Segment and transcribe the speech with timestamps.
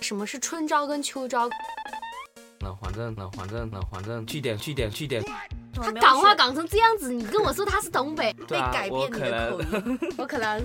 [0.00, 1.48] 什么是春招跟秋招？
[2.60, 5.22] 那反正那反正那反正去点去点去点，
[5.74, 9.98] 他港话港成这样子，你跟我说他是东北，对啊，改变你的口音。
[10.18, 10.60] 我可能。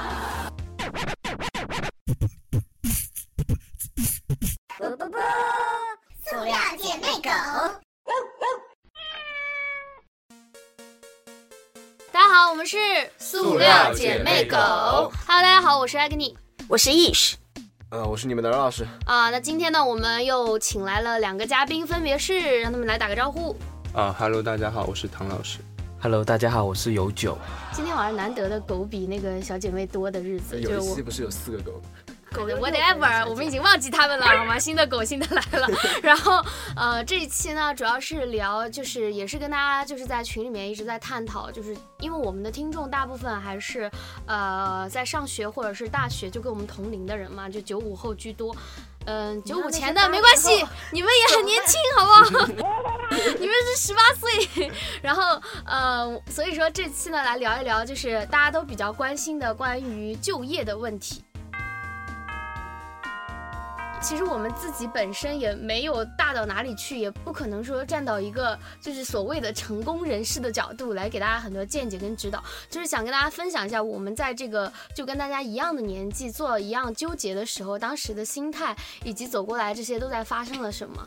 [12.67, 12.79] 们是
[13.17, 16.35] 塑料姐妹狗 Hello，大家好，我是 Agni
[16.67, 17.35] 我是 Ish，
[17.91, 18.85] 呃，我是你们的任老师。
[19.05, 19.31] 啊。
[19.31, 23.57] 那今天呢，我们又请来了两个嘉宾，分别是让他们来打个招呼。
[23.95, 25.61] 啊哈喽，大家好，我是唐老师。
[26.01, 27.39] Hello，大家好，我是有酒。
[27.73, 31.81] 今天晚上难得的狗比那个小姐妹多的日子，就是我有一期不是有四个狗？
[32.37, 34.59] 狗的 whatever，我们已经忘记他们了，好吗？
[34.59, 35.67] 新的狗，新的来了。
[36.03, 36.45] 然后，
[36.77, 43.91] 呃，这一期呢，主要是聊，就是也是跟大家就是在群里面一直在探讨，就是因为我们的听众大部分还是
[44.27, 48.55] 呃在上学或者是大学，就跟我们同龄的人嘛，就九五后居多。
[49.09, 52.47] 嗯，九五前的没关系，你们也很年轻，好不好？
[53.39, 61.23] 你们是十八岁， 然后呃，所以说这期呢来聊一聊，就是大家都比较关心的关于就业的问题。
[64.09, 72.41] 其实我们自己本身也没有大到哪里去，也不可能说站到一个就是所谓的成功人士的角度来给大家很多见解跟指导，
[72.71, 81.05] 就是想跟大家分享一下我们在这个就跟大家一样的年纪做一样纠结的时候，当时的心态以及走过来这些都在发生了什么。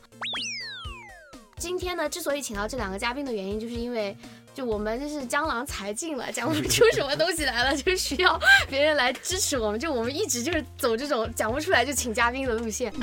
[1.57, 4.15] 今天呢，之所以请到这两个嘉宾的原因，就是因为
[4.59, 8.37] 就我们就是江郎才尽了， 讲不出什么东西来了， 就需要
[8.69, 9.79] 别人来支持我们。
[9.79, 12.93] 就我们一直就是走这种讲不出来就请嘉宾的路线。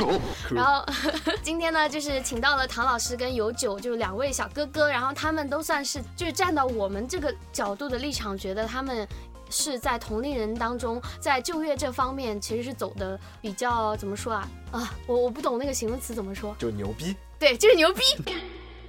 [0.50, 0.84] 然后
[1.42, 9.08] 今天呢，就是请到了唐老师跟有九，就是两位小哥哥，然后他们都算是就是站到我们这个角度的立场，觉得他们。
[9.48, 18.02] 是在同龄人当中，在就业这方面其实是走的比较怎么说啊啊，我我不懂那个形容词怎么说，就牛逼，对，就是牛逼，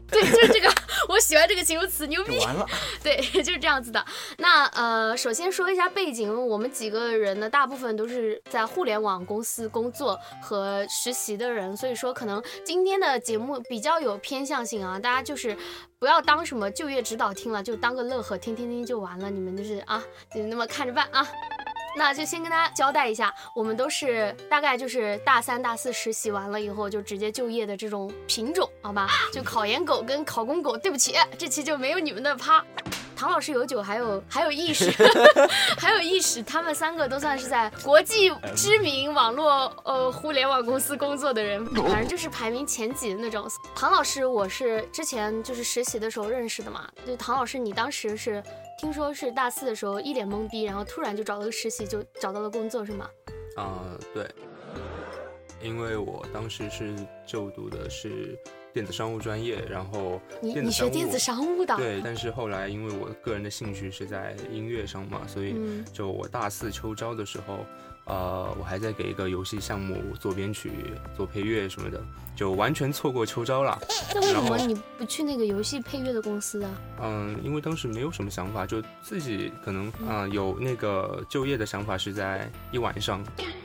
[0.12, 0.73] 对，就是这个，
[1.09, 2.38] 我喜欢这个形容词，牛逼。
[2.40, 2.66] 完了。
[3.03, 4.03] 对，就是这样子的。
[4.38, 15.56] 那呃，首先说一下背景，我们几个人呢，大部分都是在互联网公司工作和实习的人，所以说可能今天的节目比较有偏向性啊，大家就是
[16.00, 20.01] 不要当什么就业指导听了，就当个乐呵听听听就完了，你们就是啊，
[20.34, 21.28] 就那么看着办啊。
[21.96, 29.08] 那就先跟大家交代一下，我们都是大概就是大三、大四实习完了以后就直接就业的这种品种，好吧？
[29.34, 32.64] 就考研狗跟考公狗，对不起，这期就没有你们的趴。
[33.16, 34.92] 唐老师有酒，还有还有意识，
[35.80, 43.50] 还有意识，他们三个都算是在国际知名网络呃互联网公司工作的人，反正就是排名前几的那种。
[43.75, 48.44] 唐老师，我是之前就是实习的时候认识的嘛，就唐老师，你当时是
[48.77, 53.09] 听说是大四的时候一脸懵逼，然后突然就找了个实习，就找到了工作是吗？
[53.55, 54.29] 啊、对，
[55.63, 56.93] 因为我当时是
[57.25, 58.38] 就读的是
[58.71, 67.65] 电子商务专业，然后你你学电子商务的，对，但是后来因为我个人的兴趣是在音乐上嘛，所以嗯就我大四秋招的时候，
[68.07, 70.72] 呃，我还在给一个游戏项目做编曲、
[71.16, 72.01] 做配乐什么的，
[72.35, 73.78] 就完全错过秋招了。
[74.16, 76.72] 那为什么你不去那个游戏配乐的公司啊？
[77.01, 83.22] 嗯，因为当时没有什么想法，就自己可能啊、有那个就业的想法是在一晚上，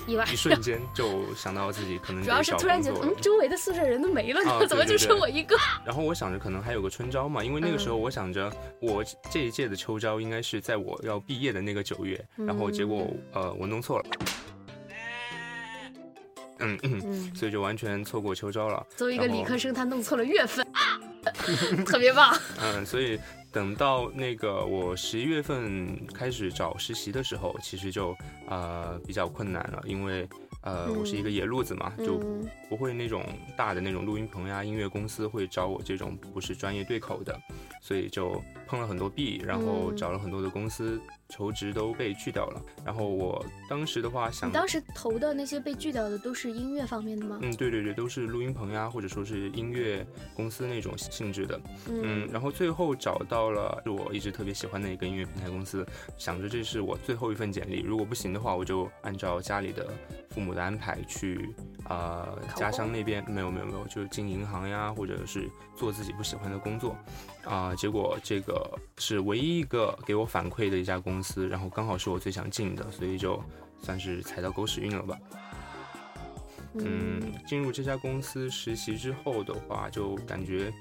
[0.07, 5.57] 意外一瞬间就想到自己可能 主要是突然觉得，嗯，周围的宿舍人都没了，啊怎么就剩我一个？
[5.85, 14.05] 然后我想着可能还有个春招嘛，因为那个时候嗯我想着我这一届的秋招应该是在我要毕业的那个九月，然后结果呃我弄错了，
[16.59, 18.85] 嗯嗯，嗯， 所以就完全错过秋招了。
[18.97, 20.67] 作为一个理科生，他弄错了月份，
[21.85, 22.37] 特别棒。
[22.61, 23.19] 嗯，所以
[23.53, 28.17] 等到那个我十一月份开始找实习的时候，其实就
[28.49, 30.27] 呃比较困难了，因为
[30.63, 32.49] 呃我是一个野路子嘛，就嗯。
[32.69, 33.23] 不会那种
[33.55, 37.39] 大的那种录音棚呀、音乐公司会找我这种不是专业对口的，
[37.83, 38.43] 所以就
[38.73, 42.63] 碰了很多壁，然后嗯找了很多的公司求职都被拒掉了。
[42.87, 47.39] 然后我当时的话想你，当时投的那些被拒掉的都是音乐方面的吗？
[47.43, 51.61] 嗯，对对对，都是录音棚呀，或者说是音乐公司那种性质的。
[51.91, 55.87] 嗯，然后最后找到了是我一直特别喜欢的一个音乐平台公司，
[56.17, 59.87] 想着这是我最后一份简历，如果不行的话，我就按照家里的
[60.31, 61.55] 父母的安排去
[61.85, 65.47] 啊、呃家乡那边没有没有没有，就是进银行呀，或者是
[65.77, 66.97] 做自己不喜欢的工作
[67.45, 68.62] 啊、结果这个
[68.99, 73.43] 是唯一一个给我反馈的一家公司，然后刚好是我最想进的，所以就
[73.83, 75.19] 算是踩到狗屎运了吧。
[76.75, 80.73] 嗯，进入这家公司实习之后的话，就感觉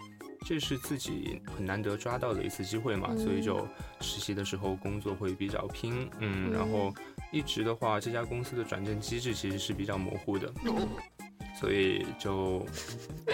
[0.45, 3.17] 这是自己很难得抓到的一次机会嘛，嗯。
[3.17, 3.67] 所以就
[3.99, 6.93] 实习的时候工作会比较拼，嗯，然后
[7.31, 10.49] 一直的话，这家公司的转正机制其实是比较模糊的，
[11.61, 12.65] 所以就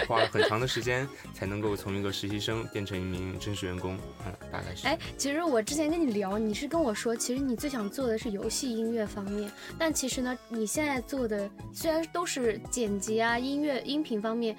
[0.06, 4.86] 花了很长的时间才能够从一个实习生变成一名正式员工，嗯，大概是。
[4.86, 14.54] 哎，其实我之前跟你聊，你是跟我说，其实你最想做的是游戏音乐方面，但其实呢，你现在做的虽然都是剪辑啊、音乐、音频方面，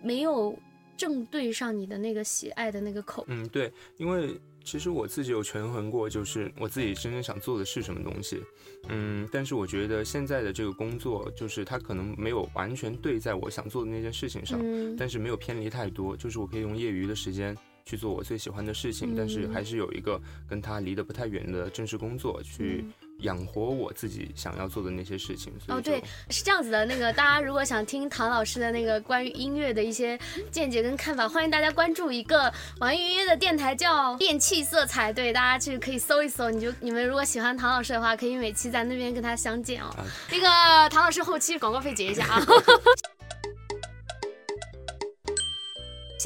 [0.00, 0.56] 没有
[0.96, 3.24] 正对上你的那个喜爱的那个口。
[3.26, 8.42] 嗯，对，因为其实我自己有权衡过，就是我自己真正想做的是什么东西。
[8.90, 17.56] 嗯，但是我觉得现在的这个工作，就是它可能没有完全对在我想做的那件事情上，嗯，但是没有偏离太多，就是我可以用业余的时间
[17.86, 22.84] 去做我最喜欢的事情，嗯但是还是有一个跟它离得不太远的正式工作去
[23.18, 25.52] 养活我自己想要做的那些事情。
[25.68, 26.84] 哦，对，是这样子的。
[26.86, 30.18] 那个大家如果想听唐老师的那个关于音乐的一些
[30.50, 36.50] 见解跟看法，欢迎大家关注一个网易云音乐的电台叫电器色彩，对，大家去可以搜一搜。
[36.50, 39.86] 你就你们如果喜欢唐老师的话，可以每期在那边跟他相见哦。
[39.96, 42.42] 啊那个唐老师后期广告费结一下啊。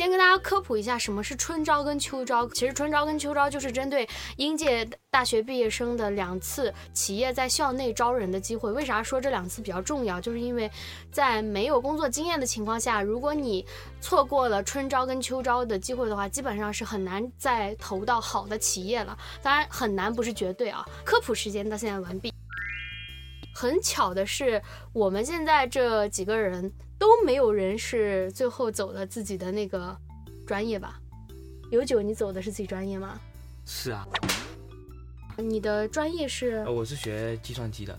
[0.03, 2.45] 先跟大家科普一下什么是春招跟秋招。
[2.49, 8.73] 其实春招跟秋招就是针对应届大学毕业生的两次企业在校内招人的机会。
[8.73, 10.21] 为啥说这两次比较重要？
[10.21, 10.69] 就是因为
[11.13, 13.65] 在没有工作经验的情况下，如果你
[14.01, 19.17] 错过了春招跟秋招的机会的话，基本上是很难再投到好的企业了。
[19.41, 20.85] 当然很难不是绝对啊。
[21.05, 22.35] 科普时间到现在完毕。
[23.55, 24.61] 很巧的是，
[24.93, 26.73] 我们现在这几个人
[27.03, 29.97] 都没有人是最后走了自己的那个
[30.47, 31.01] 专业吧？
[31.73, 33.19] 有九，你走的是自己专业吗？
[33.67, 34.07] 是啊，
[35.37, 37.99] 你的专业是呃，我是学计算机的，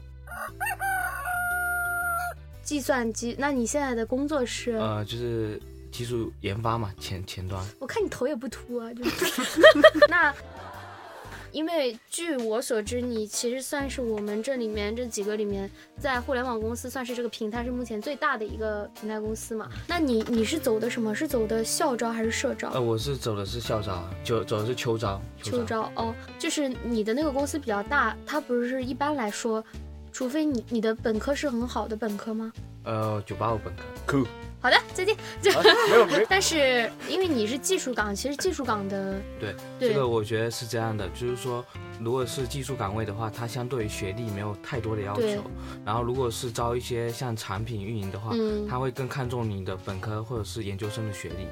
[2.63, 4.71] 计算机，那你现在的工作是？
[4.71, 5.61] 呃，就是
[5.91, 7.61] 技术研发嘛，前前端。
[7.79, 9.59] 我看你头也不秃啊，就是
[10.07, 10.33] 那。
[11.53, 15.69] 因为据我所知，你其实算是我们这里面这几个里面，
[15.99, 19.69] 在互联网公司算是这个平台是目前最大的一个平台公司嘛。
[19.87, 21.13] 那你你是走的什么？
[21.13, 22.71] 是走的校招还是社招？
[22.71, 25.21] 呃，我是走的是校招，就走的是秋招。
[25.43, 29.63] 秋招哦，就是你的那个公司比较大，它不是一般来说，
[30.11, 32.51] 除非你你的本科是很好的本科吗？
[32.83, 33.83] 呃，九八五本科。
[34.07, 34.27] 酷，
[34.63, 35.13] 好的，再见。
[35.41, 35.61] 就、啊
[35.91, 41.63] 没有没但是因为你是技术岗，其实技术岗的对，对这个我觉得是这样的，就是说，
[41.99, 45.43] 如果是技术岗位的话，它相对于学历没有太多的要求。
[45.85, 51.45] 然后，如果是招一些像产品运营的话，嗯，他会更看重你的本科或者是研究生的学历，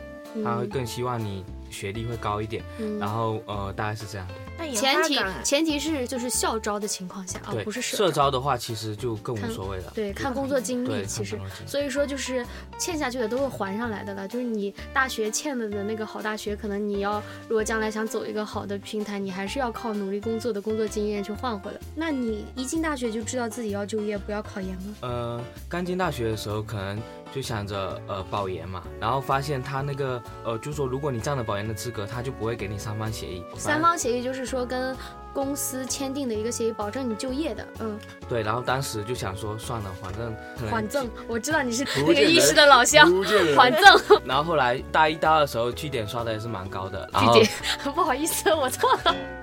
[0.43, 2.63] 他会嗯更希望你学历会高一点。
[2.79, 4.33] 嗯然后，呃，大概是这样的。
[4.57, 9.91] 那研前提前提是就是校招的情况下啊，对，不是社社招的话，其实就更无所谓了。
[9.95, 12.45] 对，看工作经，历其实所以说就是
[12.77, 14.27] 欠下去的都会还上来的了。
[14.27, 21.79] 就是你大学欠了的那个好大学，可能你要如果将来想走一个好的平台，你还是要靠努力工作的工作经验去换回来。
[21.95, 24.95] 那你一进大学就知道自己要就业，不要考研吗。
[25.01, 27.01] 呃，刚进大学的时候，可能
[27.33, 33.43] 就想着呃保研嘛，然后发现他那个呃，就说如果你占了保研的资格，他就不会给你三方协议。
[33.55, 34.95] 三方协议就是说跟
[35.33, 37.65] 公司签订的一个协议，保证你就业的。
[37.79, 37.97] 嗯，
[38.27, 44.21] 对，然后当时就想说算了，反正可能缓赠，我知道你是那个医师的老乡，福建人缓赠。
[44.25, 47.09] 然后后来大一、大二的时候，绩点刷的也是蛮高的。
[47.13, 47.53] 然后据点，
[47.95, 49.40] 不好意思，我错了。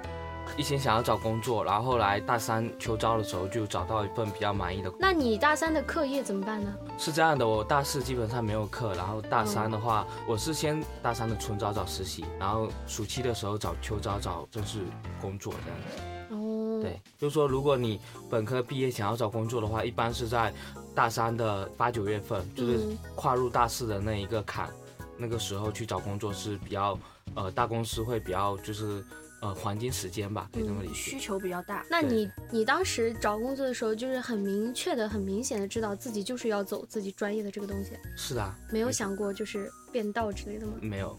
[0.58, 4.92] 一心想要找工作，然后后来大三秋招的时候就找到一份比较满意的。
[4.98, 6.74] 那你大三的课业怎么办呢？
[6.98, 14.80] 是这样的，我大四基本上没有课，然后大三的话，我是先大三的春招找实习，然后暑期的时候找秋招找正式
[15.20, 16.34] 工作这样子。
[16.34, 20.52] 哦，对，就是说如果你本科毕业想要找工作的话，一般是在
[20.92, 24.68] 大三的八九月份，就是嗯跨入大四的那一个坎，
[25.16, 26.98] 那个时候去找工作是比较，
[27.36, 29.04] 呃，大公司会比较就是
[29.40, 30.94] 呃黄金时间吧，可以这么理解。
[30.94, 31.84] 需求比较大。
[31.90, 40.72] 那你你当时找工作的时候，就是很明确的、很明显的知道自己就是要走自己专业的这个东西，是的啊，没有想过就是变道之类的吗？
[40.80, 41.16] 没有，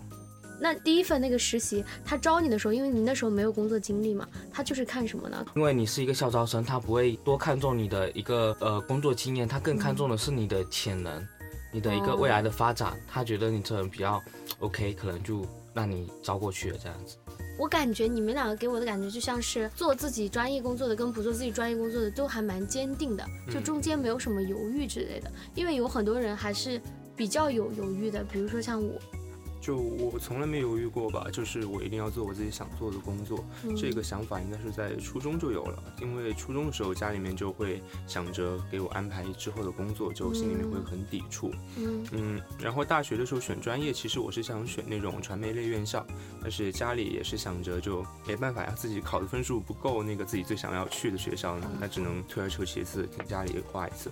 [0.61, 5.45] 那第一份那个实习，他招你的时候，因为你那时候没有工作经历嘛，他就是看什么呢？
[5.55, 11.25] 因为你是一个校招生，他不会多看重你的一个呃工作经验，他更看重的是你的潜能，
[11.71, 12.99] 你的一个哦未来的发展。
[13.07, 14.21] 他觉得你这人比较
[14.59, 17.15] OK，可能就让你招过去了这样子。
[17.59, 25.29] 我感觉你们两个给我的感觉就像是做自己专业工作的跟不做自己专业工作的都还蛮坚定的，就嗯中间没有什么犹豫之类的。
[25.53, 26.81] 因为有很多人还是
[27.17, 28.97] 比较有犹豫的，比如说像我，
[29.59, 33.43] 就我从来没犹豫过吧，就是我一定要做我自己想做的工作。
[33.63, 41.51] 嗯这个想法应该是在初中就有了，因为初中的时候家里面就会想着给我安排之后的工作，就心里面会很抵触。
[41.77, 46.05] 嗯嗯，然后大学的时候选专业，其实我是想选那种传媒类院校，
[46.41, 54.09] 但是家里也是想着就没办法呀，自己考的分数不够那个自己最想要去的学校呢，那只能退而求其次，听家里话一次。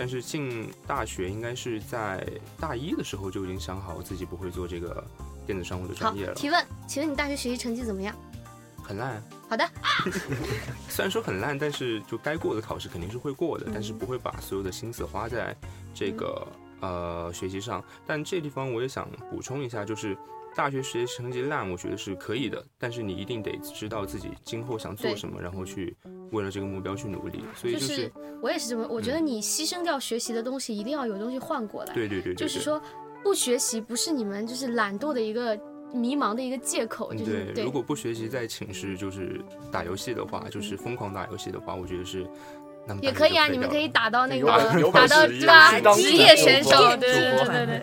[0.00, 2.26] 但是进大学应该是在
[2.58, 5.04] 大一的时候就已经想好自己不会做这个
[5.46, 8.16] 电子商务的专业了，提问，请问你大学学习成绩怎么样？
[8.82, 9.22] 很烂。
[9.46, 9.68] 好的，
[10.88, 15.54] 虽然说很烂，但是就该过的考试肯定是会过的，嗯但是不会把所有的心思花在
[15.94, 16.48] 这个、
[16.80, 17.84] 呃学习上。
[18.06, 20.16] 但这地方我也想补充一下，就是
[20.54, 25.96] 大学学习成绩烂，我觉得是可以的，但是你一定得知道自己今后想做什么，然后去
[26.32, 27.44] 为了这个目标去努力。
[27.54, 31.94] 所以就就是是，我也是这么，我觉得你牺牲掉学习的东西，一定要有东西换过来。
[31.94, 32.46] 对对对对，对。
[32.46, 32.82] 就是说，
[33.22, 35.58] 不学习不是你们就是懒惰的一个
[35.94, 39.40] 迷茫的一个借口，就是如果不学习在寝室就是
[39.70, 42.26] 打游戏的话，就是疯狂打游戏的话，我觉得是
[42.86, 44.46] 那么也可以啊，你们可以打到那个
[44.92, 47.82] 打到对吧职业选手，对对对对对。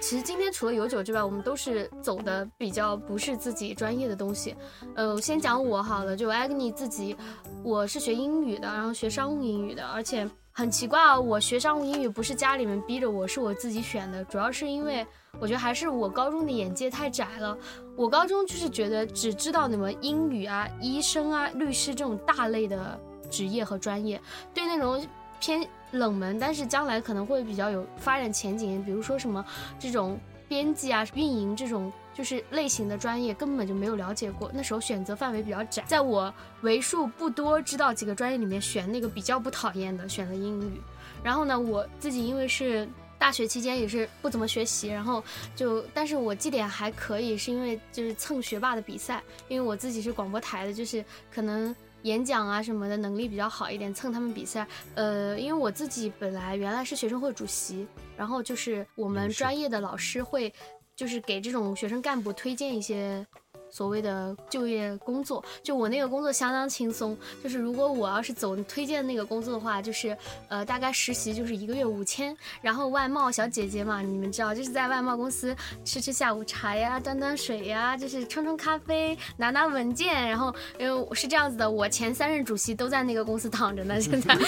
[0.00, 4.56] 其实今天除了有酒之外，我们都是走的比较不是自己专业的东西。
[4.94, 7.14] 呃，我先讲我好了，就 Agni 自己，
[7.62, 15.06] 我是学英语的，然后学商务英语的，而且很奇怪啊，我学商务英语不是家里面逼着我，是我自己选的，主要是因为
[15.38, 17.56] 我觉得还是我高中的眼界太窄了。
[17.94, 22.98] 我高中就是觉得只知道你们英语啊、医生啊、律师这种大类的
[23.30, 24.20] 职业和专业，
[24.54, 25.06] 对那种
[25.38, 29.44] 偏冷门，但是将来可能会比较有发展前景，比如说什么
[29.78, 30.18] 这种
[30.48, 34.50] 编辑啊、运营这种就是类型的专业，根本就没有了解过。
[34.52, 36.32] 那时候选择范围比较窄，在我
[36.62, 40.80] 为数不多知道几个专业里面选那个比较不讨厌的，选了英语。
[41.22, 45.22] 然后呢，我自己因为是大学期间也是不怎么学习，然后
[45.54, 54.66] 就，但是我绩点还可以，是因为就是蹭学霸的比赛，因为我自己是广播台的，就是可能演讲啊什么的能力比较好一点，蹭他们比赛。
[54.94, 60.52] 呃，因为我自己本来原来是学生会主席，然后就是我们专业的老师会，
[60.96, 63.26] 就是给这种学生干部推荐一些。
[63.70, 70.16] 所谓的就业工作，就我那个工作相当轻松，就是如果我要是走推荐那个工作的话，就是
[70.48, 84.44] 呃大概实习就是一个月五千，然后外贸小姐姐嘛，你们知道，就是在外贸公司吃吃下午茶呀，端端水呀，就是冲冲咖啡，拿拿文件，然后因为我是这样子的，我前三任主席都在那个公司躺着呢， 现在他 们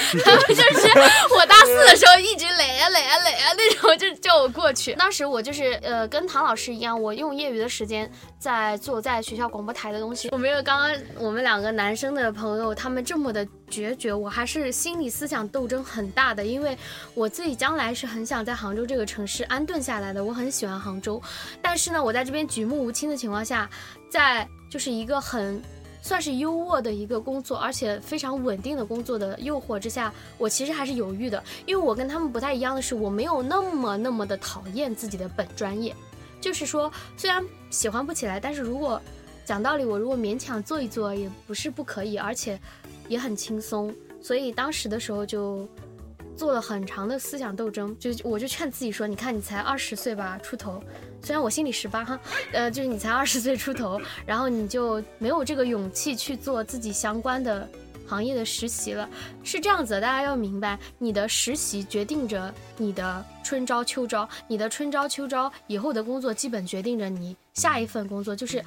[0.49, 0.89] 就是
[1.37, 4.95] 我大四的时候一直垒啊垒啊垒啊那种，就叫我过去。
[4.95, 10.29] 当时我就是呃跟唐老师一样，我用业余的时间在做在在学校广播台的东西。
[10.31, 16.77] 我没有刚刚我们两个男生的朋友他们这么的决绝，我还是心理思想斗争很大的，因为
[17.15, 21.21] 我自己将来是很想在杭州这个城市安顿下来的，我很喜欢杭州。
[21.61, 23.69] 但是呢，我在这边举目无亲的情况下，
[24.11, 25.63] 在就是一个很
[26.01, 35.95] 算是优渥的一个工作，而且非常稳定的工作的诱惑之下，我其实还是犹豫的，因为我跟他们不太一样的是，我没有那么那么的讨厌自己的本专业，
[36.43, 39.01] 就是说虽然喜欢不起来，但是如果
[39.47, 42.61] 讲道理，我如果勉强做一做也不是不可以，而且
[43.09, 45.67] 也很轻松，所以当时的时候就。
[46.35, 50.83] 做了很长的思想斗争，就我就劝自己说，你看你才二十岁吧出头，
[51.23, 52.19] 虽然我心里十八哈，
[52.55, 57.69] 呃，就是你才二十岁出头，然后你就没有这个勇气去做自己相关的
[58.13, 59.09] 行业的实习了，
[59.43, 68.63] 是这样子，大家要明白，你的实习决定着你的春招秋招，你的春招秋招以后的工作基本决定着你下一份工作，就是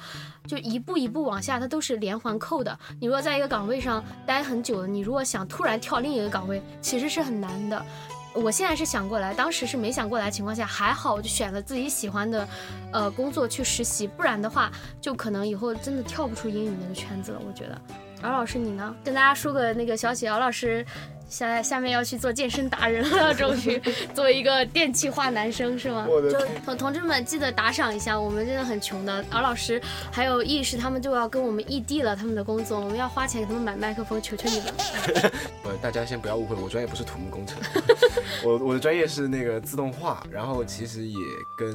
[0.48, 2.76] 就一步一步往下，它都是连环扣的。
[3.00, 7.86] 你如果在一个岗位上待很久了，你如果想突然跳另一个岗位，其实是很难的。
[8.34, 12.46] 我现在是想过来，当时是没想过来情况下，还好我就选了自己喜欢的，
[12.92, 17.40] 呃，工作去实习，不然的话，就可能以后真的跳不出英语那个圈子了。
[17.48, 17.80] 我觉得，
[18.26, 18.94] 敖老师你呢？
[19.04, 20.84] 跟大家说个那个消息，姚老师
[21.28, 23.80] 下下面要去做健身达人了， 终于
[24.14, 26.04] 作为一个电气化男生是吗？
[26.06, 29.24] 就我的同同志们记得打赏一下，我们真的很穷的。
[29.30, 29.80] 敖老师
[30.10, 34.74] 还有意识他们就要跟我们异地了，他们的工作，我们要花钱给他们买麦克风，求求你们。
[35.64, 37.58] 呃，大家先不要误会，我专业不是土木工程，
[38.44, 41.18] 我我的专业是那个自动化，然后其实也
[41.56, 41.74] 跟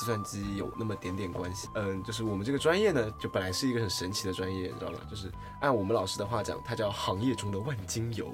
[0.00, 1.68] 计算机有那么点点关系。
[1.74, 4.98] 嗯，就是我们这个专业呢，就本来是一个很神奇的专业，你知道吗？
[5.10, 5.30] 就是
[5.60, 8.32] 按我们老师的话讲，它叫行业中的万金油。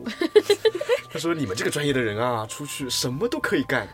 [1.11, 3.89] 他说你们这个专业的人啊，出去什么都可以干。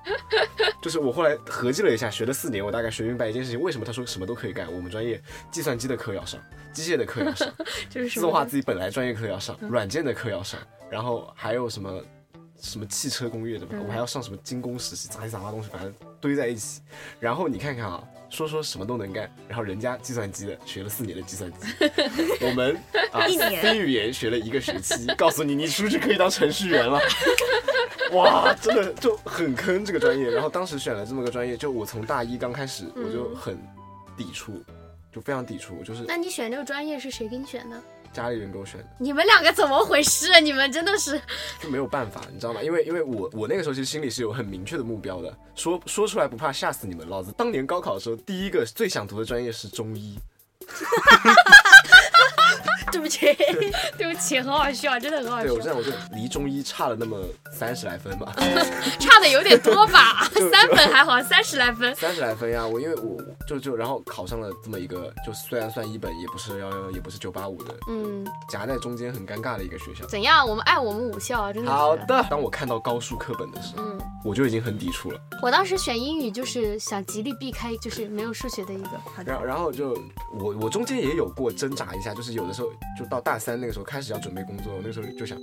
[0.83, 4.71] 就是我后来合计了一下，学了四年，我大概学明白一件事情，为什么他说什么都可以干。
[4.71, 5.19] 我们专业
[5.51, 6.39] 计算机的课要上，
[6.75, 7.51] 机械的课要上，
[7.89, 10.61] 就是自动化自己本来专业课要上，软件的课要上，
[10.91, 12.03] 然后还有什么
[12.63, 16.81] 什么汽车工业的吧，嗯我还要上什么精工实习，杂七杂八东西，反正堆在一起，
[17.21, 21.59] 然后你看看啊，说说什么都能干，然后人家计算机的学了四年的计算机，
[22.41, 22.75] 我们
[23.11, 23.27] 啊
[23.61, 27.01] 非语言学了一个学期，告诉你你出去可以当程序员了。
[28.13, 30.31] 哇，真的就很坑这个专业。
[30.31, 33.59] 然后当时选了这么个专业，就我从大一刚开始我就很
[34.17, 34.63] 抵触，
[35.11, 37.83] 就非常抵触，就是那你选这个专业是谁给你选的？
[38.13, 38.87] 家里人给我选的。
[38.99, 40.39] 你们两个怎么回事啊？
[40.39, 41.21] 你们真的是，
[41.61, 42.63] 就没有办法，你知道吗？
[42.63, 47.09] 因为因为我我那个时候其实心里是有很明确的目标的，说说出来不怕吓死你们。
[47.09, 50.19] 老子当年高考的时候，第一个最想读的专业是中医，
[52.91, 53.27] 对不起，
[53.97, 57.19] 对不起，很好笑，真的很好笑对我现笑，在我就离中医差了那么
[57.53, 58.33] 三十来分吧，
[58.99, 60.25] 差的有点多吧？
[60.51, 61.95] 三分还好，三十来分。
[61.95, 62.67] 三十来分呀。
[62.67, 70.07] 我因为我就就然后考上了这么一个，就虽然算一本，也不是幺幺，也不是九八五的，嗯，夹在中间很尴尬的一个学校。
[70.07, 70.47] 怎样？
[70.49, 71.71] 我们爱我们武校啊，真的。
[71.71, 75.21] 好的，当我看到高数课本的时候，嗯，我就已经很抵触了。
[75.43, 78.91] 我当时选英语就是想极力避开，就是没有数学的一个。
[79.25, 79.97] 然后然后就
[80.39, 85.39] 我我中间也有过挣扎一下，就是有的时候就到大三那个时候开始要准备工作，那个时候就想，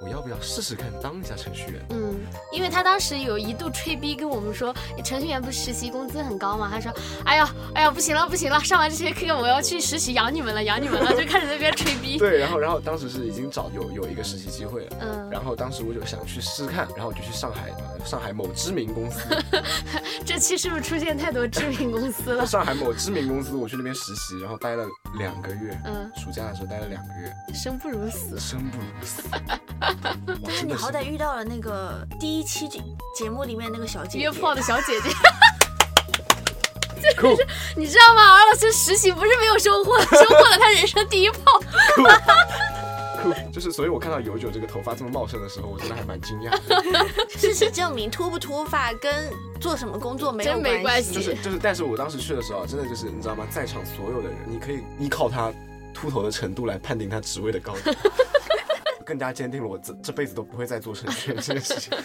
[0.00, 1.82] 我要不要试试看当一下程序员？
[1.90, 2.20] 嗯，
[2.52, 4.74] 因为他当时有一度吹逼跟我们说，
[5.04, 6.68] 程序员不是实习工资很高吗？
[6.72, 6.92] 他说，
[7.24, 12.16] 哎呀，哎呀，不行了，不行了，上完这些课我要去实习养你们了，养你们了，就开始在那边吹逼。
[12.18, 14.96] 对，然后然后当时是已经找有有一个实习机会了。
[15.00, 19.28] 嗯，然后当时我就想去试试看，然后我就去上海，呃上海某知名公司，
[20.24, 22.44] 这期是不是出现太多知名公司了？
[22.46, 24.84] 上海某知名公司，我去那边实习，然后待了
[25.18, 28.38] 两个月，嗯，暑假的时候待了两个月，生不如死。
[28.38, 29.22] 生不如死。
[30.44, 32.82] 但是你好歹遇到了那个第一期节
[33.16, 35.10] 节目里面那个小姐姐，约炮的小姐姐，
[37.20, 37.36] 酷
[37.76, 38.22] 你知道吗？
[38.22, 41.60] 敖老师实习不是没有收获， 收获了他人生第一炮。
[43.22, 46.50] 酷，就是所以我看到有九这个头发这么茂盛的时候，我真的还蛮惊讶。
[47.38, 53.46] 事实证明秃不秃发跟做什么工作没有真没关系就是就是，但是我当时去的时候啊，真的就是你知道吗？
[53.50, 55.52] 在场所有的人，你可以依靠他
[56.02, 57.96] 秃头的程度来判定他职位的高低，
[59.06, 61.96] 更加坚定了我这这辈子都不会再做程序员这件事情。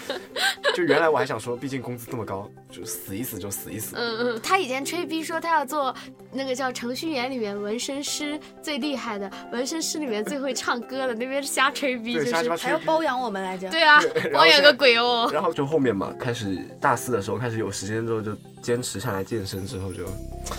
[0.75, 3.96] 就原来我还想说，毕竟工资这么高，就死一死就死一死。
[3.98, 5.92] 嗯嗯，他以前吹逼说他要做
[6.32, 12.32] 那个叫程序员里面纹身师最厉害的，纹身师里面最会唱歌的，那边是瞎吹逼，就是。
[12.58, 13.68] 还要包养我们来着。
[13.72, 14.00] 对啊
[14.32, 15.27] 包养个鬼哦。
[15.34, 20.12] 然后就后面嘛，开始大四的时候开始有时间之后，就坚持下来健身之后，就觉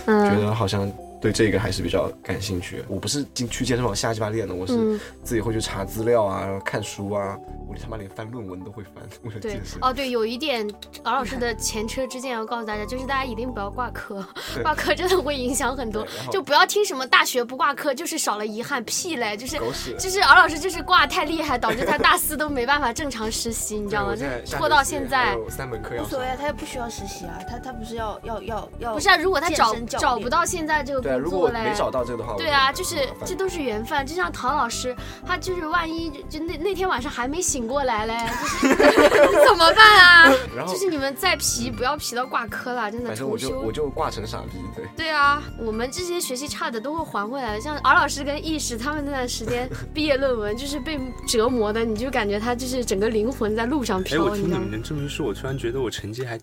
[0.06, 2.84] 嗯得好像对这个还是比较感兴趣。
[2.88, 7.36] 我不是进去健身房瞎鸡巴练的，我是嗯，自己会去查资料啊，然后看书啊，
[7.68, 9.78] 我他妈连翻论文都会翻，为了对健身。
[9.82, 10.68] 哦对，有一点
[11.02, 14.24] 敖老师的前车之鉴要告诉大家，就是大家一定不要挂科，
[14.62, 19.58] 挂科真的会影响很多就不要听什么大学不挂科就是少了遗憾，屁嘞，就是！
[19.98, 24.14] 就是敖老师就是挂太厉害，导致他大四都没办法正常实习，你知道吗？
[24.50, 25.36] 拖到现在。
[25.48, 34.06] 三门课要上无所谓，啊，他又不需要实习啊，他他不是要要要要不是啊，如果他找找不到现在这个对如果我没，找到这个的话，对啊，就就是这都是缘分。
[34.06, 34.94] 就像唐老师，
[35.26, 38.14] 他就是万一就那那天晚上还没醒过来嘞，
[38.62, 38.74] 就是
[39.46, 40.32] 怎么办啊？
[40.56, 43.36] 然后就是你们再皮不要皮到挂科了，真的反正我。
[43.36, 44.84] 就我就挂成傻逼，对。
[44.96, 47.60] 对啊，我们这些学习差的都会还回来的。
[47.60, 54.58] 像敖老师跟意识他们那段时间 毕业论文就是被折磨的，你就感觉他就是整个灵魂在路上飘哎，飘，我听你？
[54.58, 56.38] 们这么一说，我突然觉得我成绩还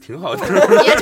[0.00, 0.44] 挺好的。
[0.82, 0.96] 别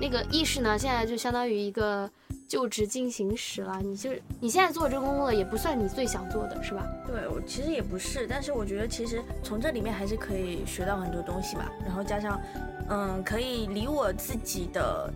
[0.00, 2.08] 那个意识呢，现在就相当于一个
[2.50, 3.78] 就职进行时了。
[3.80, 6.84] 你就是你现在做这个工作也不算你最想做的，是吧？
[7.06, 12.42] 对我其实也不是，但是我觉得其实从这里面还是可以学到很多东西吧，然后加上，
[12.88, 15.08] 嗯，可以离我自己的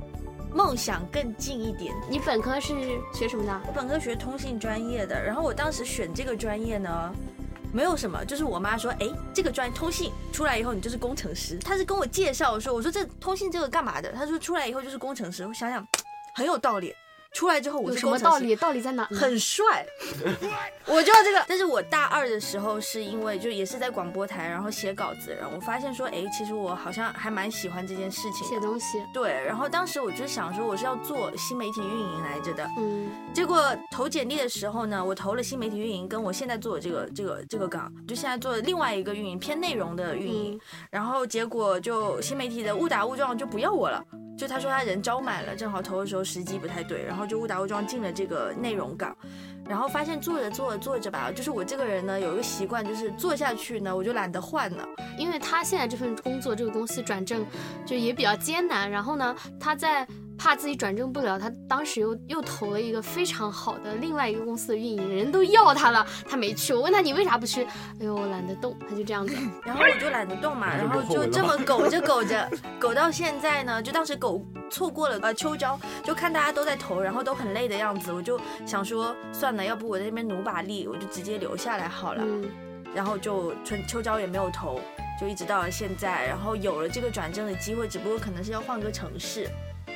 [0.53, 1.92] 梦想更近一点。
[2.09, 2.73] 你本科是
[3.12, 3.61] 学什么的？
[3.66, 7.12] 我本科学通信专业的，然后我当时选这个专业呢，
[7.73, 11.59] 没有什么，就是我妈说，哎，这个专业通信出来以后你就是工程师。
[11.59, 14.12] 她是跟我介绍说，我说这通信这个干嘛的？
[14.12, 15.44] 她说出来以后就是工程师。
[15.44, 15.85] 我想想，
[16.33, 16.94] 很有道理。
[17.35, 18.55] 出来之后我有是什么道理？
[18.57, 19.05] 道理在哪？
[19.07, 19.85] 很帅，
[20.87, 21.44] 我就要这个。
[21.49, 28.47] 但是我大二的时候是因为就也是在广播台，然后写稿子，然后我发现说，哎，其实我好像还蛮喜欢这件事情。
[28.47, 29.03] 写东西。
[29.12, 44.05] 对，然后当时我就想说我是要做新媒体运营来着的，嗯，结果投简历的时候呢，我投了新媒体运营，跟我现在做的这个这个这个岗，就现在做的另外一个运营偏内容的运营，嗯然后结果就新媒体的误打误撞就不要我了。
[44.37, 49.16] 就他说他人招满了，正好投的时候时机不太对，然后就误打误撞进了这个内容岗，
[49.68, 54.85] 然后发现做着做着做着吧，就是我这个人呢有一个习惯，就是做下去呢我就懒得换了。
[55.16, 57.47] 因为他现在这份工作这个公司转正
[57.87, 66.75] 就也比较艰难，然后呢，他在怕自己转正不了，他当时又又投了一个非常好的另外一个公司的运营，人都要他了，他没去。
[66.75, 67.64] 我问他你为啥不去？
[67.64, 69.35] 哎呦，我懒得动，他就这样子。
[69.64, 82.23] 然后我就懒得动嘛，然后就这么苟着苟着，苟到现在呢，就当时苟错过了呃秋招，就看大家都在投，然后都很累的样子，我就想说算了，要不我在那边努把力，我就直接留下来好了。
[82.25, 82.44] 嗯，
[82.94, 84.81] 然后就春秋招也没有投，
[85.20, 89.49] 就一直到了现在，然后有了这个转正的机会，只不过可能是要换个城市。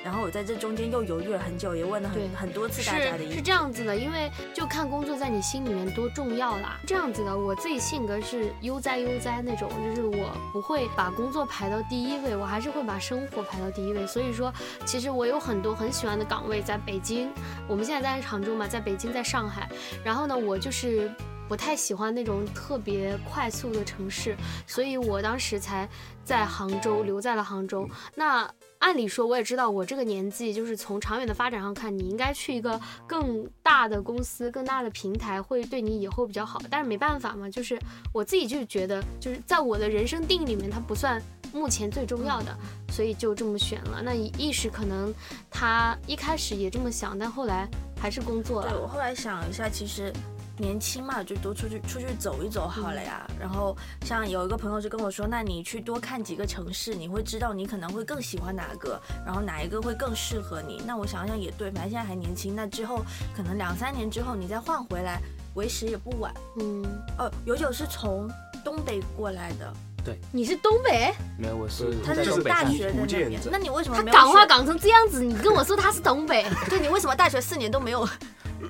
[0.05, 3.31] 然后我在这中间又犹豫了很久，也问了很很多次大家的意见。
[3.31, 6.79] 是是这样子的，因为就看工作在你心里面多重要啦。
[6.87, 14.07] 这样子的，我自己性格是悠哉悠哉那种，就是我不会把工作排到第一位，我还是会把生活排到第一位。
[14.07, 14.53] 所以说，
[14.87, 17.31] 其实我有很多很喜欢的岗位在北京，
[17.67, 19.69] 我们现在在杭州嘛，在北京，在上海。
[20.05, 21.11] 然后呢，我就是。
[21.49, 25.89] 不太喜欢那种特别快速的城市，所以我当时才
[26.23, 27.89] 在杭州留在了杭州。
[28.15, 28.49] 那
[28.81, 36.61] 按理说，我也知道我这个年纪，就是从长远的发展上看，你应该去一个更大的公司、更大的平台，会对你以后比较好。
[36.71, 37.79] 但是没办法嘛，就是
[38.13, 41.21] 我自己就觉得，就是在我的人生定义里面，它不算
[41.53, 42.57] 目前最重要的，
[42.91, 44.01] 所以就这么选了。
[44.01, 45.13] 那意识可能
[45.51, 48.71] 他一开始也这么想，但后来还是工作了。
[48.71, 50.13] 对我后来想一下，其实。
[50.59, 53.27] 年轻嘛，就多出去出去走一走好了呀。
[53.39, 60.83] 然后像有一个朋友就跟我说，那你去多看几个城市，你会知道你可能会更喜欢哪个，然后哪一个会更适合你。
[60.87, 63.05] 那我想想也对，反正现在还年轻，那之后
[63.37, 65.21] 可能两三年之后你再换回来，
[65.55, 66.35] 为时也不晚。
[66.61, 66.85] 嗯，
[67.19, 68.29] 哦，有九是从
[68.65, 69.73] 东北过来的，
[70.05, 71.15] 对你是东北？
[71.39, 74.13] 没有，我是他是大学的那边那你为什么他？
[74.13, 78.07] 港话港成这样子，你跟我说他是东北， 对你为什么大学四年都没有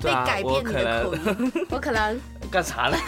[0.01, 1.53] 被改变你的口能音？
[1.69, 2.19] 我可能
[2.51, 2.97] 干啥呢？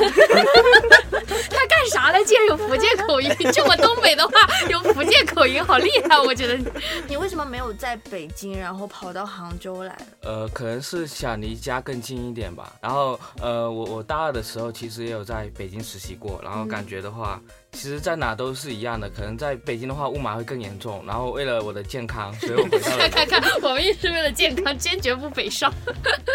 [1.50, 2.24] 他干啥了？
[2.26, 4.34] 竟然有福建口音，就我东北的话
[4.70, 6.20] 有福建口音，好厉害！
[6.20, 6.72] 我觉得
[7.08, 9.98] 你为什么没有在北京，然后跑到杭州来？
[10.22, 12.74] 呃，可能是想离家更近一点吧。
[12.82, 17.40] 然后，呃，我我大二的时候其实也有在北京实习过，然后感觉的话，
[17.74, 19.10] 其实在哪都是一样的。
[19.10, 21.04] 可能在北京的话，雾霾会更严重。
[21.08, 25.74] 然后为了我的健康，所以我回到了 看看看，我们也是为了健康，坚决不北上。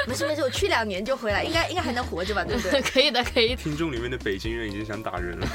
[0.07, 2.81] 没事没事，我去两年就回来，应该应该还能活着吧，对不对？
[2.83, 3.57] 可以的，可以的。
[3.57, 5.46] 听众里面的北京人已经想打人了。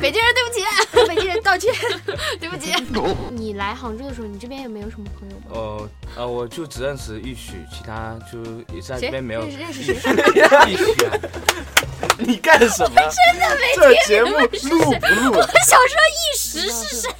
[0.00, 1.72] 北京人，对不起，北京人道歉。
[2.40, 2.72] 对不起。
[3.30, 5.44] 你来杭州的时候，你这边有没有什么朋友吗？
[5.50, 8.38] 呃呃，我就只认识玉许，其他就
[8.74, 10.12] 也在这边没有认识认识谁？
[10.68, 11.12] 玉许啊。
[12.20, 12.94] 你干什么？
[13.00, 15.32] 真的没这节目录不录？
[15.38, 17.10] 我想说一时是谁？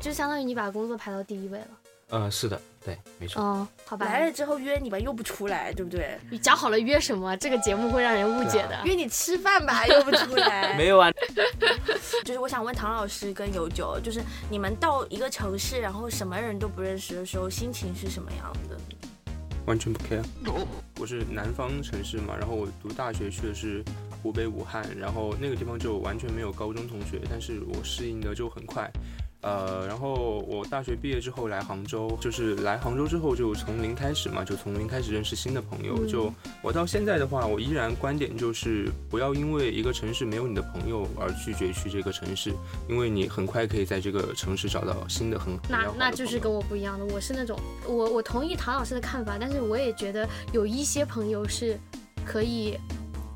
[0.00, 1.66] 就相当于你把工作排到第一位了。
[2.08, 3.42] 呃，是的，对，没错。
[3.42, 4.04] 哦，好吧。
[4.04, 6.18] 来了之后约你吧，又不出来，对不对？
[6.30, 7.34] 你讲好了约什么？
[7.38, 8.78] 这个节目会让人误解的。
[8.84, 10.74] 约你吃饭吧，又不出来。
[10.76, 11.10] 没有啊，
[12.24, 18.76] 就是我想问唐老师跟有九，就是你们到一个城市，然后什么人都不认识的时候，心情是什么样的？
[19.66, 20.22] 完全不 care。
[20.98, 23.82] 我是南方城市嘛，然后我读大学去的是
[24.22, 28.90] 湖北武汉，然后那个地方就完全没有高中同学，但是我适应的就很快。
[29.42, 35.96] 呃，然后我大学毕业之后来杭州，就是来杭州之后就从零开始嘛，就从零开始认识新的朋友。
[35.98, 42.52] 嗯就我到现在的话，我依然观点就是不要因为一个城市没有你的朋友而拒绝去这个城市，
[42.88, 51.76] 因为你很快可以在这个城市找到新的很很那那就是跟我不一样的，我是那种我我同意唐老师的看法，但是我也觉得有一些朋友是
[52.24, 52.78] 可以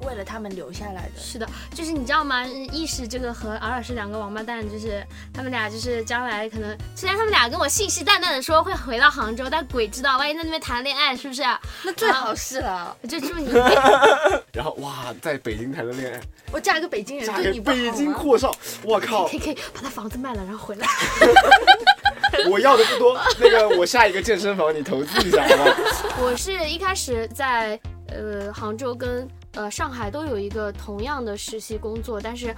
[0.00, 1.20] 为了他们留下来的。
[1.20, 2.44] 是的，就是你知道吗？
[2.46, 11.42] 意识这个和敖老师两个王八蛋，就是他们俩就是将来可能，虽然他们俩跟我信誓旦旦的说会回到杭州，但鬼知道，万一在那边谈恋爱，是不是？
[11.84, 13.50] 那最好是了， 就祝你
[14.52, 16.20] 然后哇，在北京谈的 恋爱，
[16.52, 18.12] 我嫁一个北京人嫁你不好北京？
[18.12, 20.86] 阔少，我靠可以，可以把他房子卖了，然后回来。
[22.50, 23.18] 我要的不多。
[23.38, 26.22] 那个，我下一个健身房你投资一下，好不好？
[26.22, 27.78] 我是一开始在
[28.08, 32.54] 呃杭州跟呃上海都有一个同样的实习工作，但是。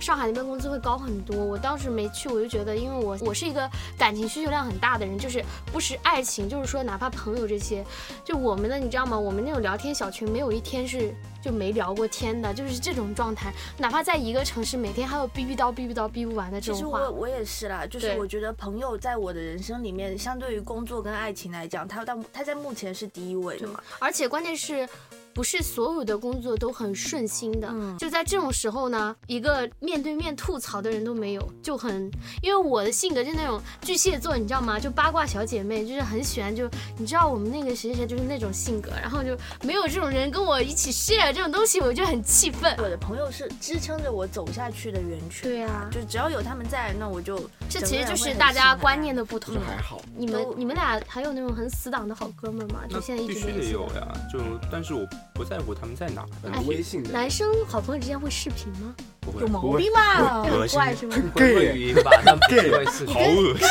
[0.00, 7.84] 上海那边工资会高很多，我当时没去，我就觉得，因为我我是一个感情需求量很大的人，就是不是爱情，就是说哪怕朋友这些，
[8.24, 9.18] 就我们的你知道吗？
[9.18, 13.52] 我们那种聊天小群，没有一天是就没聊过天的，就是这种状态。
[13.76, 17.20] 哪怕在一个城市，每天还有逼逼叨逼逼叨逼不完的这种话其实我。
[17.20, 23.78] 我也是啦，就是我觉得朋友在我的人生里面，相对于工作跟爱情来讲，他到他在目前是第一位的嘛。
[23.98, 24.88] 而且关键是，
[25.32, 27.68] 不是所有的工作都很顺心的。
[27.72, 32.10] 嗯就在这种时候呢，一个面对面吐槽的人都没有，就很，
[32.42, 34.78] 因为我的性格就是那种巨蟹座，你知道吗？
[34.78, 42.74] 就八卦小姐妹，就是很喜欢就，你知道我们那个谁谁谁就是那种性格，然后就没有这种人跟我一起 share 这种东西，我就很气愤。
[42.78, 45.42] 我的朋友是支撑着我走下去的源泉。
[45.42, 47.38] 对啊，就只要有他们在，那我就
[47.68, 49.54] 这其实就是大家观念的不同。
[49.60, 50.00] 还好。
[50.16, 52.80] 你们你们俩还有那种很死党的好哥们儿吗？
[52.88, 53.58] 就现在一必须直。
[53.58, 54.38] 得有呀，就
[54.70, 55.06] 但是我
[55.40, 58.94] 不在乎他们在哪，儿很微信，男生好朋友之间会视频吗？
[59.20, 59.48] 不会有。
[59.48, 60.42] 毛病吧？
[60.42, 61.16] 会很怪是吗？
[61.34, 63.14] 会会语音吧，但不会视频。
[63.14, 63.68] 好恶心！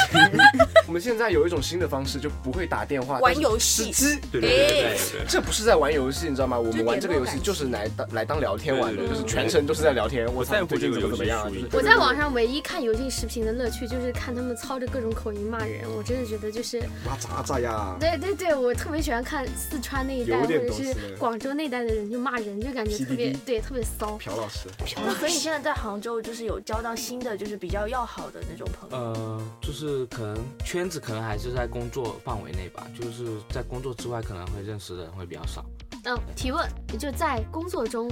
[0.88, 4.22] 我们现在有一种新的方式，就不会打电话，玩游戏吃鸡。
[4.32, 5.26] 对对对对。
[5.28, 6.58] 这不是在玩游戏，你知道吗？
[6.60, 10.26] 我们玩这个游戏就是来当来当聊天玩的，就是全程都是在聊天。
[10.34, 11.50] 我操在乎这个游戏怎么怎么样啊？
[11.50, 17.96] 就是我在网上唯一看游戏视频的乐趣就是看他们操着各种口音骂人，我真的觉得就是，哇渣渣呀！
[18.00, 24.18] 对对对，我特别喜欢看四川那一带或者是广州那一带的人就骂人，就感觉特别对特别骚。
[24.18, 28.97] 朴老师，朴所以你现在在杭州就是有交到新的，就是比较要好的那种朋友。
[28.97, 35.63] 呃，就是可能圈子可能还是在工作范围内吧，就是在工作之外可能会认识的人会比较少。
[36.04, 38.12] 嗯，提问，就在工作中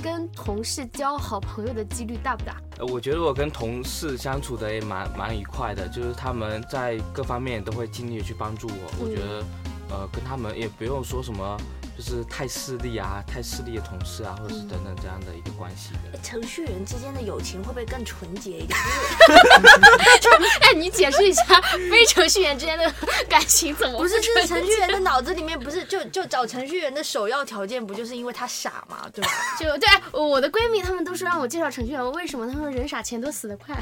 [0.00, 2.54] 跟同事交好朋友的几率大不大？
[2.78, 9.04] 呃，我觉得我跟同事相处的也蛮蛮愉快的，就是他们在各方面都会尽力去帮助我。
[9.04, 9.44] 我觉得，
[9.90, 11.56] 呃，跟他们也不用说什么，
[11.96, 16.18] 就是太势利啊、太势利的同事啊，或者是等等这样的一个关系的。
[16.22, 18.78] 程序员之间的友情会不会更纯洁一点？
[20.60, 21.42] 哎，你解释一下
[21.90, 22.92] 非程序员之间的
[23.28, 29.08] 感情怎么不是，纯就是程序员的脑子里面不是就就找程序员的首要条件不就是因为他傻吗？
[29.12, 29.30] 对吧？
[29.60, 32.46] 就对我的闺蜜，她们都说让我介绍程序员，为什么？
[32.46, 33.76] 她们说人傻钱多死得快。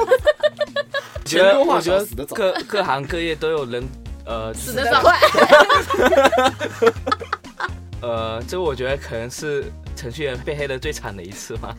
[0.00, 2.36] 我觉得，钱多话我觉得死得早。
[2.36, 3.88] 各各行各业都有人，
[4.26, 5.02] 呃，死得早。
[8.02, 11.74] 呃，这我觉得可能是程序员被黑的最惨的一次吧。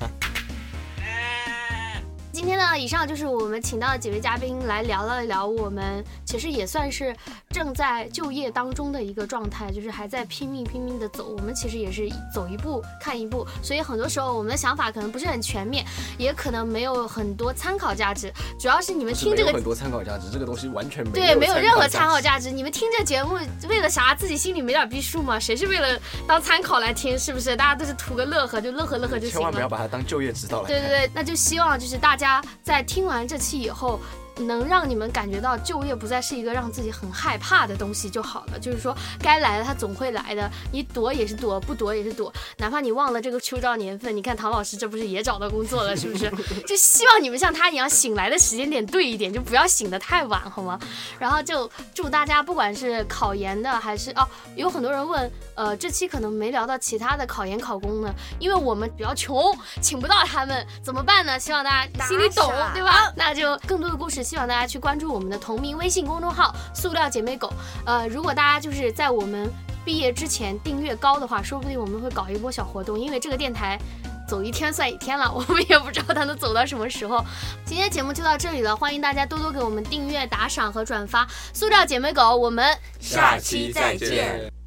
[2.44, 7.16] 今天呢，以上就是我们请到的几位嘉宾来聊了聊我们其实也算是
[7.50, 11.30] 正在就业当中的一个状态，就是还在拼命拼命的走。
[11.30, 15.86] 我们其实也是走一步看一步，所以很多时候我们的想法可能不是很全面，
[16.18, 18.30] 也可能没有很多参考价值。
[18.60, 22.52] 主要是你们听这个有很多参考价值，这个东西完全没对，没有任何参考价价值。
[22.52, 24.14] 你们听这节目为了啥？
[24.14, 25.40] 自己心里没点逼数吗？
[25.40, 27.18] 谁是为了当参考来听？
[27.18, 27.56] 是不是？
[27.56, 29.32] 大家都是图个乐呵，就乐呵乐呵就，行了。
[29.32, 30.82] 千万不要把它当就业指导来看。
[30.82, 34.00] 对对对，那就希望就是大家在听完这期以后。
[34.38, 38.60] 能让你们感觉到就业不再是一个让自己很害怕的东西就好了。
[38.60, 42.32] 就是说，该来的它总会来的，你躲也是躲，不躲也是躲。
[42.58, 46.32] 哪怕你忘了这个秋招年份，你看唐老师这不是也找到工作了，是不是？
[46.66, 50.80] 就希望你们像他一样醒来的时间点对一点，就不要醒得太晚，好吗？
[51.20, 59.42] 然后就祝大家，不管是考研的还是哦，有很多人问，呃，这期可能没聊到其他的考研考公呢，因为我们比较穷，
[59.82, 61.40] 请不到他们，怎么办呢？
[61.40, 63.12] 希望大家心里懂对吧？
[63.16, 67.52] 那就更多的故事，希望大家去关注我们的同名微信公众号“塑料姐妹狗”。
[67.86, 69.52] 呃，如果大家就是在我们
[69.84, 73.78] 毕业之前订阅高的话，说不定我们会搞一波小活动，因为这个电台。
[74.26, 77.24] 走一天算一天了，我们也不知道它能走到什么时候。
[77.66, 81.28] 今天节目就到这里了，欢迎大家多多给我们订阅、打赏和转发。
[81.54, 82.66] 塑料姐妹狗，我们
[83.00, 84.63] 下期再见。